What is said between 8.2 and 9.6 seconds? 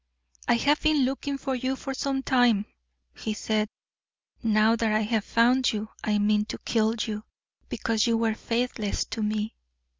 faithless to me."